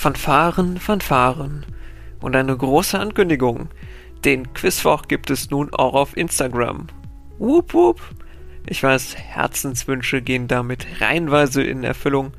[0.00, 1.66] Fanfaren, Fanfaren
[2.22, 3.68] und eine große Ankündigung.
[4.24, 6.86] Den Quizwoch gibt es nun auch auf Instagram.
[7.38, 8.00] Wup wup.
[8.66, 12.32] Ich weiß, Herzenswünsche gehen damit reihenweise in Erfüllung.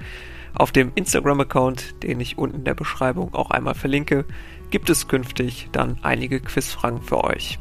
[0.55, 4.25] Auf dem Instagram-Account, den ich unten in der Beschreibung auch einmal verlinke,
[4.71, 7.59] gibt es künftig dann einige Quizfragen für euch.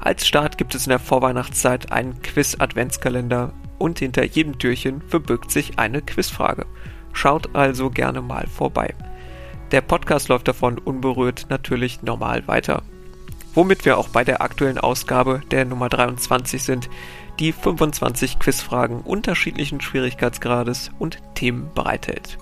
[0.00, 5.78] Als Start gibt es in der Vorweihnachtszeit einen Quiz-Adventskalender und hinter jedem Türchen verbirgt sich
[5.78, 6.66] eine Quizfrage.
[7.12, 8.92] Schaut also gerne mal vorbei.
[9.72, 12.82] Der Podcast läuft davon unberührt natürlich normal weiter.
[13.54, 16.88] Womit wir auch bei der aktuellen Ausgabe der Nummer 23 sind,
[17.40, 22.38] die 25 Quizfragen unterschiedlichen Schwierigkeitsgrades und Themen bereithält.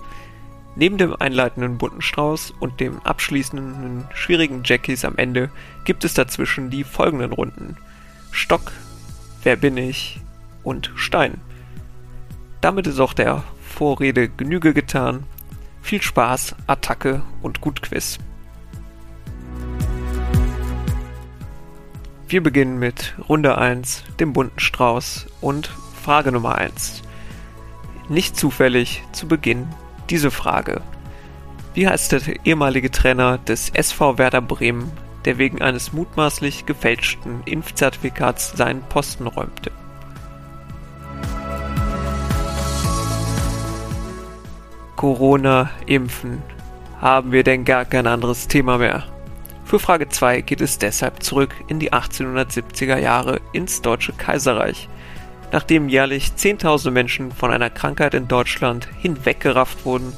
[0.75, 5.49] Neben dem einleitenden bunten Strauß und dem abschließenden schwierigen Jackies am Ende
[5.85, 7.77] gibt es dazwischen die folgenden Runden.
[8.31, 8.71] Stock,
[9.41, 10.19] Wer bin ich
[10.63, 11.39] und Stein.
[12.61, 15.23] Damit ist auch der Vorrede Genüge getan
[15.85, 18.17] viel Spaß, Attacke und gut Quiz.
[22.27, 25.69] Wir beginnen mit Runde 1, dem bunten Strauß und
[26.01, 27.03] Frage Nummer 1.
[28.09, 29.67] Nicht zufällig zu Beginn
[30.09, 30.81] diese Frage.
[31.75, 34.91] Wie heißt der ehemalige Trainer des SV Werder Bremen,
[35.25, 39.71] der wegen eines mutmaßlich gefälschten Impfzertifikats seinen Posten räumte?
[45.05, 46.41] Corona, Impfen.
[46.99, 49.03] Haben wir denn gar kein anderes Thema mehr?
[49.63, 54.89] Für Frage 2 geht es deshalb zurück in die 1870er Jahre ins Deutsche Kaiserreich.
[55.51, 60.11] Nachdem jährlich 10.000 Menschen von einer Krankheit in Deutschland hinweggerafft wurden,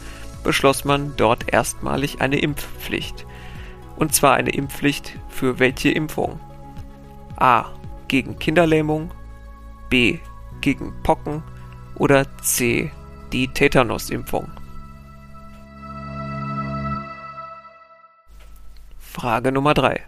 [0.46, 3.26] beschloss man dort erstmalig eine Impfpflicht.
[3.98, 6.40] Und zwar eine Impfpflicht für welche Impfung?
[7.36, 7.66] A.
[8.08, 9.12] Gegen Kinderlähmung,
[9.90, 10.20] B.
[10.62, 11.44] Gegen Pocken
[11.96, 12.90] oder C.
[13.34, 14.50] Die Tetanus-Impfung.
[19.18, 20.00] Frage Nummer 3.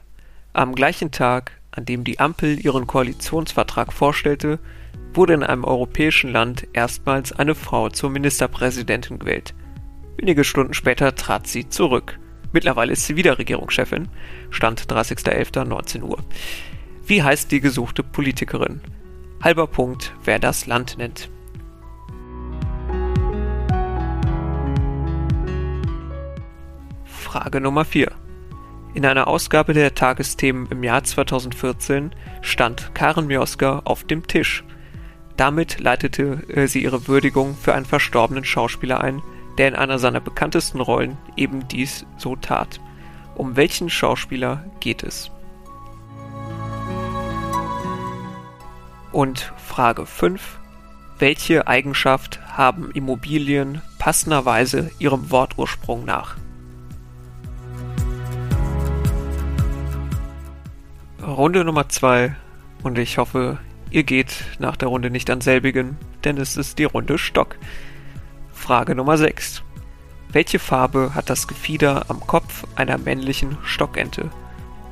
[0.54, 4.60] Am gleichen Tag, an dem die Ampel ihren Koalitionsvertrag vorstellte,
[5.16, 9.56] wurde in einem europäischen Land erstmals eine Frau zur Ministerpräsidentin gewählt.
[10.18, 12.20] Wenige Stunden später trat sie zurück.
[12.52, 14.10] Mittlerweile ist sie wieder Regierungschefin.
[14.52, 16.20] Stand 30.11.19 Uhr.
[17.04, 18.80] Wie heißt die gesuchte Politikerin?
[19.44, 21.32] Halber Punkt, wer das Land nennt.
[27.06, 28.12] Frage Nummer 4.
[29.00, 32.12] In einer Ausgabe der Tagesthemen im Jahr 2014
[32.42, 34.66] stand Karen Mioska auf dem Tisch.
[35.38, 39.22] Damit leitete äh, sie ihre Würdigung für einen verstorbenen Schauspieler ein,
[39.58, 42.82] der in einer seiner bekanntesten Rollen eben dies so tat.
[43.36, 45.32] Um welchen Schauspieler geht es?
[49.14, 50.60] Und Frage 5.
[51.20, 56.36] Welche Eigenschaft haben Immobilien passenderweise ihrem Wortursprung nach?
[61.30, 62.36] Runde Nummer 2
[62.82, 63.60] und ich hoffe,
[63.92, 67.56] ihr geht nach der Runde nicht an selbigen, denn es ist die Runde Stock.
[68.52, 69.62] Frage Nummer 6.
[70.32, 74.32] Welche Farbe hat das Gefieder am Kopf einer männlichen Stockente?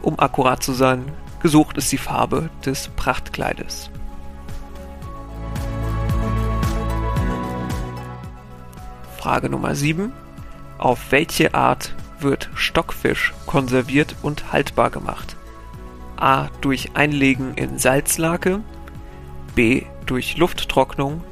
[0.04, 1.12] Um akkurat zu sein,
[1.42, 3.90] gesucht ist die Farbe des Prachtkleides.
[9.18, 10.14] Frage Nummer 7.
[10.78, 15.37] Auf welche Art wird Stockfisch konserviert und haltbar gemacht?
[16.22, 16.50] A.
[16.62, 18.62] Durch Einlegen in Salzlake,
[19.56, 19.84] B.
[20.06, 21.24] Durch Lufttrocknung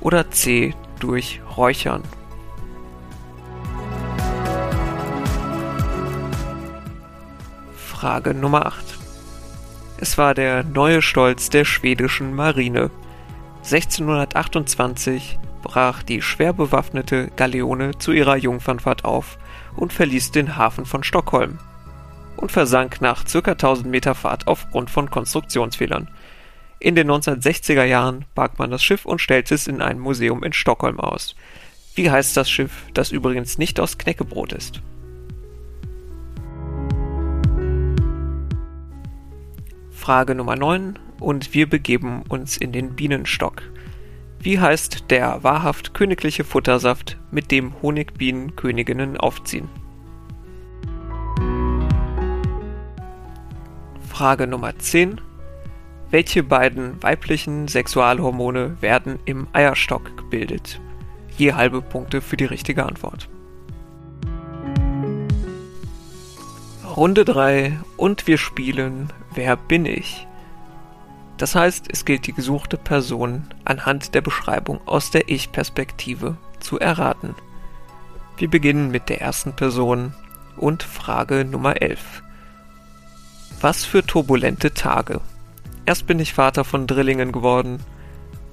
[0.00, 0.74] oder C.
[1.00, 2.02] Durch Räuchern.
[7.76, 8.84] Frage Nummer 8.
[9.98, 12.90] Es war der neue Stolz der schwedischen Marine.
[13.62, 19.38] 1628 brach die schwer bewaffnete Galeone zu ihrer Jungfernfahrt auf
[19.76, 21.58] und verließ den Hafen von Stockholm
[22.36, 23.52] und versank nach ca.
[23.52, 26.08] 1000 Meter Fahrt aufgrund von Konstruktionsfehlern.
[26.78, 30.52] In den 1960er Jahren barg man das Schiff und stellte es in einem Museum in
[30.52, 31.34] Stockholm aus.
[31.94, 34.82] Wie heißt das Schiff, das übrigens nicht aus Knäckebrot ist?
[39.92, 43.62] Frage Nummer 9 und wir begeben uns in den Bienenstock.
[44.40, 49.70] Wie heißt der wahrhaft königliche Futtersaft, mit dem Honigbienen Königinnen aufziehen?
[54.14, 55.20] Frage Nummer 10.
[56.12, 60.80] Welche beiden weiblichen Sexualhormone werden im Eierstock gebildet?
[61.36, 63.28] Je halbe Punkte für die richtige Antwort.
[66.96, 70.28] Runde 3 und wir spielen Wer bin ich?
[71.36, 77.34] Das heißt, es gilt die gesuchte Person anhand der Beschreibung aus der Ich-Perspektive zu erraten.
[78.36, 80.14] Wir beginnen mit der ersten Person
[80.56, 82.23] und Frage Nummer 11.
[83.60, 85.20] Was für turbulente Tage.
[85.86, 87.78] Erst bin ich Vater von Drillingen geworden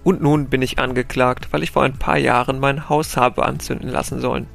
[0.03, 3.89] und nun bin ich angeklagt, weil ich vor ein paar Jahren mein Haus habe anzünden
[3.89, 4.47] lassen sollen.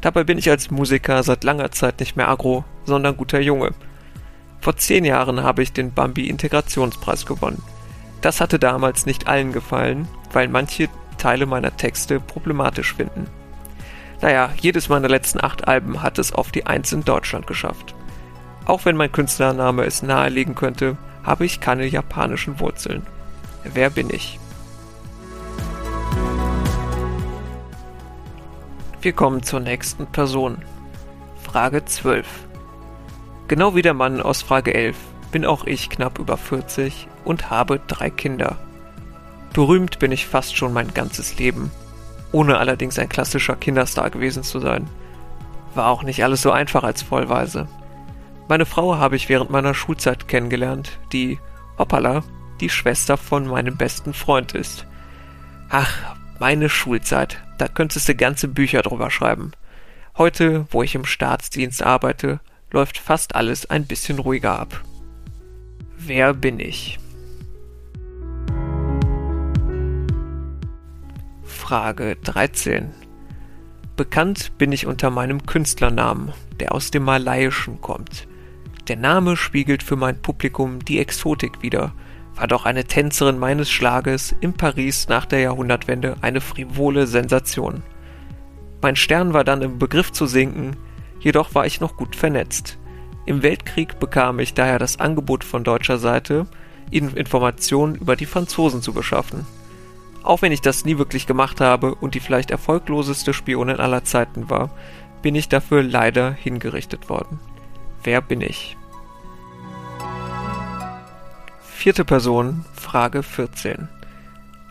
[0.00, 3.70] Dabei bin ich als Musiker seit langer Zeit nicht mehr agro, sondern guter Junge.
[4.60, 7.62] Vor zehn Jahren habe ich den Bambi Integrationspreis gewonnen.
[8.20, 10.88] Das hatte damals nicht allen gefallen, weil manche
[11.18, 13.26] Teile meiner Texte problematisch finden.
[14.20, 17.94] Naja, jedes meiner letzten acht Alben hat es auf die Eins in Deutschland geschafft.
[18.64, 23.06] Auch wenn mein Künstlername es nahelegen könnte, habe ich keine japanischen Wurzeln.
[23.64, 24.38] Wer bin ich?
[29.00, 30.58] Wir kommen zur nächsten Person.
[31.42, 32.26] Frage 12.
[33.48, 34.96] Genau wie der Mann aus Frage 11
[35.32, 38.58] bin auch ich knapp über 40 und habe drei Kinder.
[39.52, 41.70] Berühmt bin ich fast schon mein ganzes Leben,
[42.30, 44.86] ohne allerdings ein klassischer Kinderstar gewesen zu sein.
[45.74, 47.66] War auch nicht alles so einfach als Vollweise.
[48.48, 51.38] Meine Frau habe ich während meiner Schulzeit kennengelernt, die,
[51.78, 52.22] hoppala,
[52.60, 54.86] die Schwester von meinem besten Freund ist.
[55.68, 59.52] Ach, meine Schulzeit, da könntest du ganze Bücher drüber schreiben.
[60.18, 62.40] Heute, wo ich im Staatsdienst arbeite,
[62.70, 64.82] läuft fast alles ein bisschen ruhiger ab.
[65.96, 66.98] Wer bin ich?
[71.44, 72.92] Frage 13.
[73.96, 78.26] Bekannt bin ich unter meinem Künstlernamen, der aus dem Malaiischen kommt.
[78.88, 81.92] Der Name spiegelt für mein Publikum die Exotik wider,
[82.34, 87.84] war doch eine Tänzerin meines Schlages in Paris nach der Jahrhundertwende eine frivole Sensation.
[88.80, 90.76] Mein Stern war dann im Begriff zu sinken,
[91.20, 92.78] jedoch war ich noch gut vernetzt.
[93.24, 96.46] Im Weltkrieg bekam ich daher das Angebot von deutscher Seite,
[96.90, 99.46] ihnen Informationen über die Franzosen zu beschaffen.
[100.24, 104.50] Auch wenn ich das nie wirklich gemacht habe und die vielleicht erfolgloseste Spionin aller Zeiten
[104.50, 104.70] war,
[105.22, 107.38] bin ich dafür leider hingerichtet worden.
[108.04, 108.76] Wer bin ich?
[111.62, 113.88] Vierte Person, Frage 14.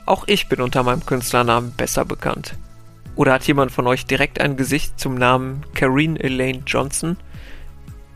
[0.05, 2.57] Auch ich bin unter meinem Künstlernamen besser bekannt.
[3.15, 7.17] Oder hat jemand von euch direkt ein Gesicht zum Namen Karine Elaine Johnson?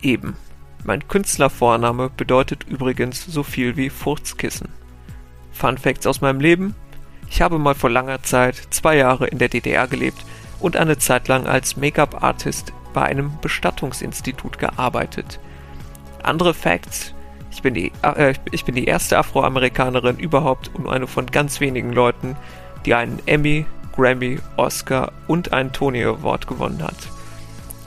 [0.02, 0.36] Eben.
[0.84, 4.68] Mein Künstlervorname bedeutet übrigens so viel wie Furzkissen.
[5.52, 6.74] Fun Facts aus meinem Leben?
[7.30, 10.24] Ich habe mal vor langer Zeit zwei Jahre in der DDR gelebt
[10.60, 15.38] und eine Zeit lang als Make-up-Artist bei einem Bestattungsinstitut gearbeitet.
[16.22, 17.12] Andere Facts?
[17.50, 21.92] Ich bin die, äh, ich bin die erste Afroamerikanerin überhaupt und eine von ganz wenigen
[21.92, 22.38] Leuten,
[22.86, 26.96] die einen Emmy, Grammy, Oscar und einen Tony Award gewonnen hat.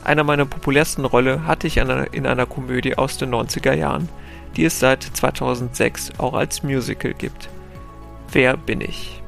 [0.03, 4.09] Einer meiner populärsten Rolle hatte ich in einer, in einer Komödie aus den 90er Jahren,
[4.57, 7.50] die es seit 2006 auch als Musical gibt.
[8.31, 9.23] Wer bin ich?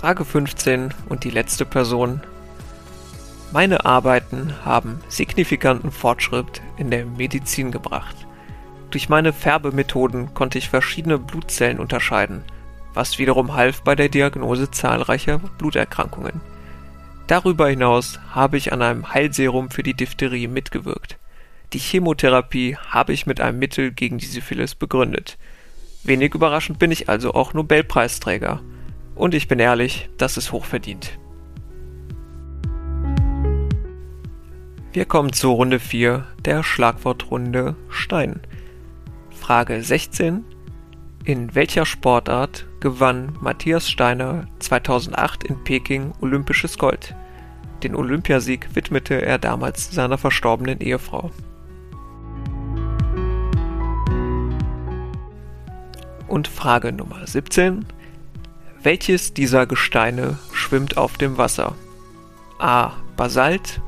[0.00, 2.22] Frage 15 und die letzte Person
[3.52, 8.16] meine Arbeiten haben signifikanten Fortschritt in der Medizin gebracht.
[8.90, 12.44] Durch meine Färbemethoden konnte ich verschiedene Blutzellen unterscheiden,
[12.94, 16.40] was wiederum half bei der Diagnose zahlreicher Bluterkrankungen.
[17.26, 21.18] Darüber hinaus habe ich an einem Heilserum für die Diphtherie mitgewirkt.
[21.74, 25.36] Die Chemotherapie habe ich mit einem Mittel gegen die Syphilis begründet.
[26.04, 28.62] Wenig überraschend bin ich also auch Nobelpreisträger.
[29.14, 31.18] Und ich bin ehrlich, das ist hochverdient.
[34.92, 38.40] Wir kommen zur Runde 4 der Schlagwortrunde Stein.
[39.30, 40.44] Frage 16.
[41.24, 47.14] In welcher Sportart gewann Matthias Steiner 2008 in Peking olympisches Gold?
[47.84, 51.30] Den Olympiasieg widmete er damals seiner verstorbenen Ehefrau.
[56.26, 57.86] Und Frage Nummer 17.
[58.82, 61.74] Welches dieser Gesteine schwimmt auf dem Wasser?
[62.58, 62.92] A.
[63.14, 63.82] Basalt,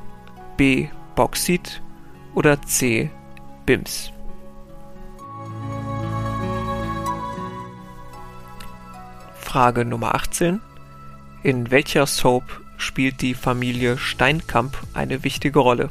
[0.58, 0.88] B.
[1.14, 1.80] Bauxit
[2.34, 3.10] oder C.
[3.64, 4.12] BIMS?
[9.34, 10.60] Frage Nummer 18.
[11.42, 15.88] In welcher Soap spielt die Familie Steinkamp eine wichtige Rolle?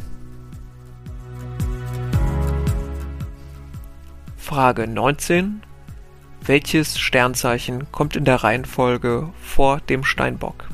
[4.37, 5.63] Frage 19.
[6.43, 10.69] Welches Sternzeichen kommt in der Reihenfolge vor dem Steinbock?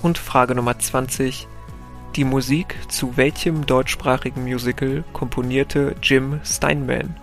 [0.00, 1.48] Und Frage Nummer 20.
[2.16, 7.14] Die Musik zu welchem deutschsprachigen Musical komponierte Jim Steinman?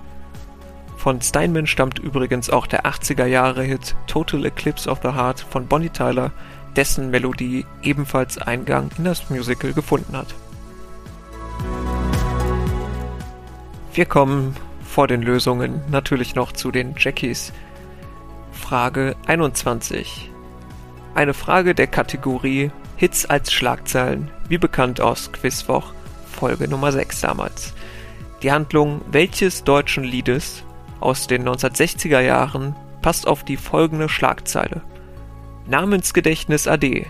[0.96, 6.32] Von Steinman stammt übrigens auch der 80er-Jahre-Hit Total Eclipse of the Heart von Bonnie Tyler,
[6.76, 10.36] dessen Melodie ebenfalls Eingang in das Musical gefunden hat.
[13.96, 17.54] Wir kommen vor den Lösungen natürlich noch zu den Jackies.
[18.52, 20.32] Frage 21.
[21.14, 25.94] Eine Frage der Kategorie Hits als Schlagzeilen, wie bekannt aus Quizwoch,
[26.26, 27.76] Folge Nummer 6 damals.
[28.42, 30.64] Die Handlung welches deutschen Liedes
[31.00, 34.82] aus den 1960er Jahren passt auf die folgende Schlagzeile.
[35.68, 37.06] Namensgedächtnis AD.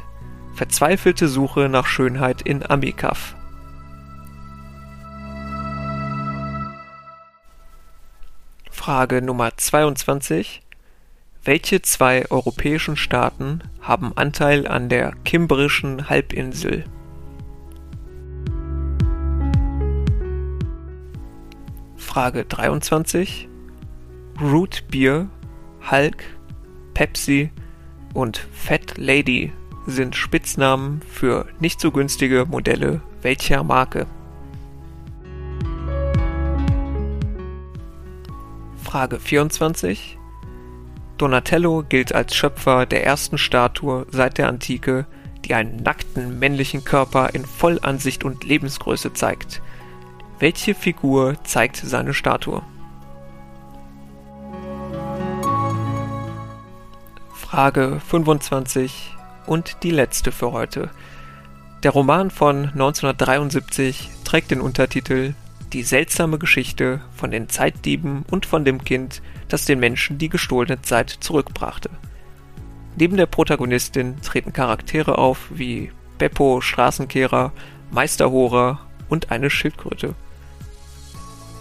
[0.54, 3.36] Verzweifelte Suche nach Schönheit in Amikaf.
[8.84, 10.62] Frage Nummer 22.
[11.46, 16.84] Welche zwei europäischen Staaten haben Anteil an der Kimbrischen Halbinsel?
[21.96, 23.48] Frage 23.
[24.42, 25.30] Root Beer,
[25.90, 26.26] Hulk,
[26.94, 27.52] Pepsi
[28.14, 29.54] und Fat Lady
[29.88, 34.08] sind Spitznamen für nicht so günstige Modelle welcher Marke?
[38.94, 40.20] Frage 24.
[41.18, 45.08] Donatello gilt als Schöpfer der ersten Statue seit der Antike,
[45.46, 49.64] die einen nackten männlichen Körper in Vollansicht und Lebensgröße zeigt.
[50.38, 52.62] Welche Figur zeigt seine Statue?
[57.34, 59.16] Frage 25
[59.48, 60.92] und die letzte für heute.
[61.82, 65.34] Der Roman von 1973 trägt den Untertitel
[65.74, 70.84] Die seltsame Geschichte von den Zeitdieben und von dem Kind, das den Menschen die gestohlene
[70.84, 71.90] Zeit zurückbrachte.
[72.96, 77.52] Neben der Protagonistin treten Charaktere auf wie Beppo Straßenkehrer,
[77.90, 80.14] Meisterhorer und eine Schildkröte.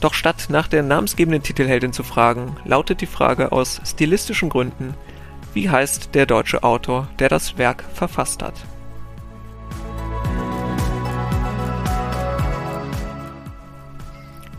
[0.02, 4.94] Doch statt nach der namensgebenden Titelheldin zu fragen, lautet die Frage aus stilistischen Gründen,
[5.54, 8.54] wie heißt der deutsche Autor, der das Werk verfasst hat?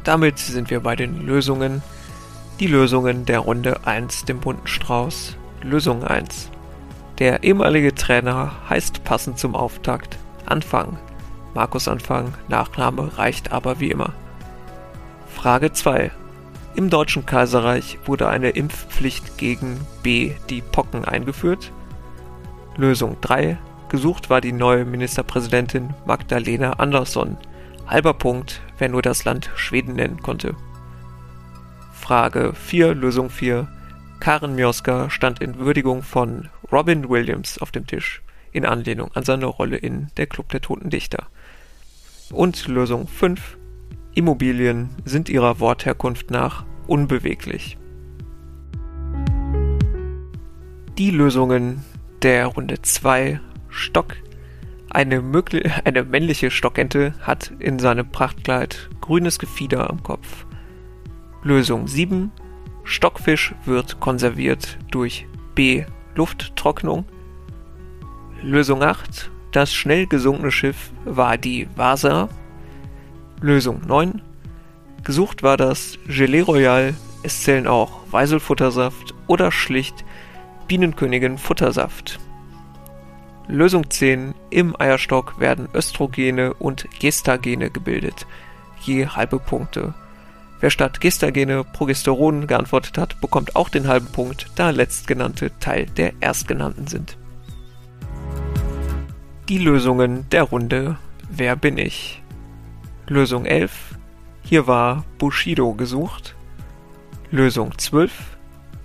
[0.04, 1.82] Damit sind wir bei den Lösungen.
[2.60, 5.38] Die Lösungen der Runde 1, dem bunten Strauß.
[5.62, 6.50] Lösung 1.
[7.20, 10.98] Der ehemalige Trainer heißt passend zum Auftakt Anfang.
[11.54, 14.14] Markus Anfang, Nachname reicht aber wie immer.
[15.28, 16.12] Frage 2.
[16.76, 20.32] Im Deutschen Kaiserreich wurde eine Impfpflicht gegen B.
[20.50, 21.72] die Pocken eingeführt.
[22.76, 23.58] Lösung 3.
[23.90, 27.38] Gesucht war die neue Ministerpräsidentin Magdalena Andersson.
[27.88, 30.56] Halber Punkt, wer nur das Land Schweden nennen konnte.
[31.92, 33.68] Frage 4, Lösung 4.
[34.20, 38.22] Karen Mioska stand in Würdigung von Robin Williams auf dem Tisch,
[38.52, 41.28] in Anlehnung an seine Rolle in Der Club der Toten Dichter.
[42.32, 43.58] Und Lösung 5.
[44.16, 47.78] Immobilien sind ihrer Wortherkunft nach unbeweglich.
[50.98, 51.84] Die Lösungen
[52.22, 54.16] der Runde 2 Stock.
[54.94, 55.24] Eine,
[55.86, 60.46] eine männliche Stockente hat in seinem Prachtkleid grünes Gefieder am Kopf.
[61.42, 62.32] Lösung 7
[62.84, 65.86] Stockfisch wird konserviert durch B.
[66.16, 67.06] Lufttrocknung.
[68.44, 72.30] Lösung 8 Das schnell gesunkene Schiff war die Vasa
[73.42, 74.22] Lösung 9.
[75.04, 80.06] Gesucht war das Gelee Royal, es zählen auch Weiselfuttersaft oder schlicht
[80.68, 82.20] Bienenkönigin Futtersaft.
[83.48, 84.34] Lösung 10.
[84.50, 88.26] Im Eierstock werden Östrogene und Gestagene gebildet.
[88.82, 89.94] Je halbe Punkte.
[90.60, 96.14] Wer statt Gestagene Progesteron geantwortet hat, bekommt auch den halben Punkt, da letztgenannte Teil der
[96.22, 97.18] erstgenannten sind.
[99.50, 100.98] Die Lösungen der Runde
[101.36, 102.22] Wer bin ich?
[103.08, 103.96] Lösung 11.
[104.44, 106.36] Hier war Bushido gesucht.
[107.32, 108.38] Lösung 12.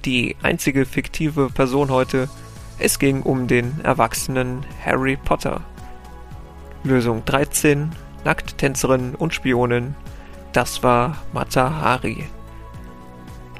[0.06, 2.30] Die einzige fiktive Person heute.
[2.78, 5.62] Es ging um den erwachsenen Harry Potter.
[6.84, 7.90] Lösung 13.
[8.24, 9.94] Nackttänzerin und Spionin.
[10.52, 12.26] Das war Mata Hari.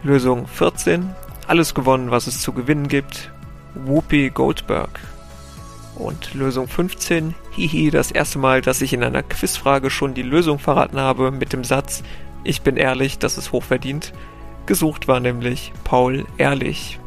[0.04, 1.10] Lösung 14.
[1.48, 3.32] Alles gewonnen, was es zu gewinnen gibt.
[3.74, 5.00] Whoopi Goldberg.
[5.96, 10.60] Und Lösung 15, hihi, das erste Mal, dass ich in einer Quizfrage schon die Lösung
[10.60, 12.04] verraten habe mit dem Satz,
[12.44, 14.12] ich bin ehrlich, das ist hochverdient.
[14.66, 17.00] Gesucht war nämlich Paul Ehrlich.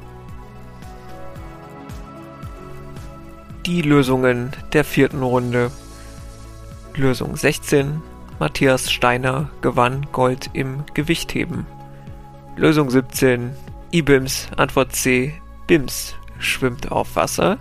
[3.68, 5.72] Die Lösungen der vierten Runde.
[6.96, 8.02] Lösung 16.
[8.40, 11.68] Matthias Steiner gewann Gold im Gewichtheben.
[12.56, 13.52] Lösung 17.
[13.92, 15.40] IBIMS, Antwort C.
[15.68, 17.60] BIMS schwimmt auf Wasser.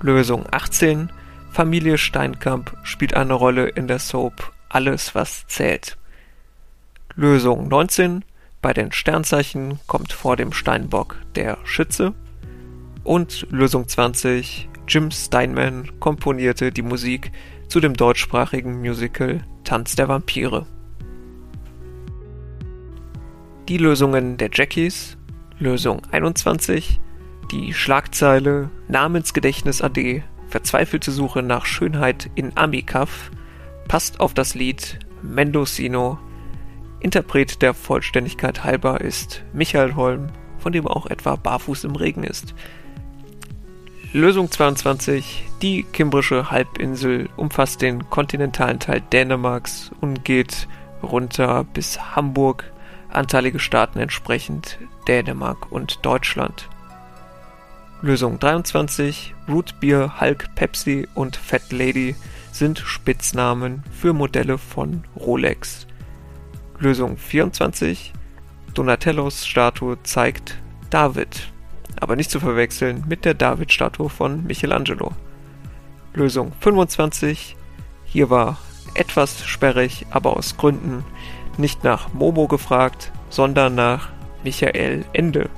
[0.00, 1.10] Lösung 18
[1.50, 5.98] Familie Steinkamp spielt eine Rolle in der Soap Alles was zählt.
[7.16, 8.24] Lösung 19
[8.62, 12.14] Bei den Sternzeichen kommt vor dem Steinbock der Schütze.
[13.02, 17.30] Und Lösung 20 Jim Steinman komponierte die Musik
[17.68, 20.64] zu dem deutschsprachigen Musical Tanz der Vampire.
[23.68, 25.18] Die Lösungen der Jackies
[25.58, 27.00] Lösung 21
[27.52, 33.30] Die Schlagzeile Namensgedächtnis AD, verzweifelte Suche nach Schönheit in Amikav,
[33.88, 36.18] passt auf das Lied Mendocino.
[37.00, 42.54] Interpret der Vollständigkeit halber ist Michael Holm, von dem auch etwa Barfuß im Regen ist.
[44.14, 45.44] Lösung 22.
[45.60, 50.66] Die Kimbrische Halbinsel umfasst den kontinentalen Teil Dänemarks und geht
[51.02, 52.72] runter bis Hamburg,
[53.10, 56.70] anteilige Staaten entsprechend Dänemark und Deutschland.
[58.00, 59.34] Lösung 23.
[59.46, 62.16] Root Beer, Hulk, Pepsi und Fat Lady
[62.50, 65.86] sind Spitznamen für Modelle von Rolex.
[66.78, 68.14] Lösung 24.
[68.72, 70.56] Donatellos Statue zeigt
[70.88, 71.52] David
[72.00, 75.12] aber nicht zu verwechseln mit der David-Statue von Michelangelo.
[76.14, 77.56] Lösung 25.
[78.04, 78.58] Hier war
[78.94, 81.04] etwas sperrig, aber aus Gründen
[81.56, 84.10] nicht nach Momo gefragt, sondern nach
[84.44, 85.50] Michael Ende.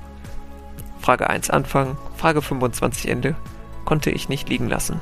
[1.01, 3.37] Frage 1 Anfang, Frage 25 Ende
[3.85, 5.01] konnte ich nicht liegen lassen.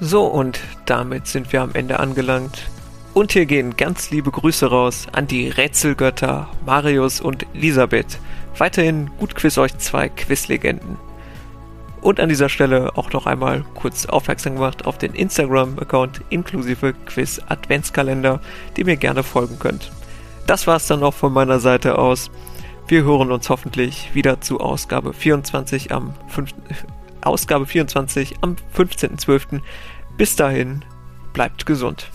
[0.00, 2.68] So, und damit sind wir am Ende angelangt.
[3.14, 8.18] Und hier gehen ganz liebe Grüße raus an die Rätselgötter Marius und Elisabeth.
[8.56, 10.96] Weiterhin gut quiz euch zwei Quizlegenden.
[12.00, 17.40] Und an dieser Stelle auch noch einmal kurz aufmerksam gemacht auf den Instagram-Account inklusive Quiz
[17.46, 18.40] Adventskalender,
[18.76, 19.92] die mir gerne folgen könnt.
[20.46, 22.30] Das war's dann auch von meiner Seite aus.
[22.88, 26.54] Wir hören uns hoffentlich wieder zu Ausgabe 24 am 5.
[27.20, 29.60] Ausgabe 24 am 15.12.
[30.16, 30.82] Bis dahin,
[31.34, 32.10] bleibt gesund.